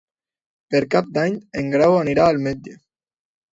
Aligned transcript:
Per 0.75 0.81
Cap 0.95 1.11
d'Any 1.19 1.37
en 1.63 1.71
Grau 1.77 1.99
anirà 1.99 2.25
al 2.33 2.43
metge. 2.49 2.77